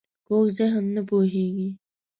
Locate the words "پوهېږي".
1.09-1.69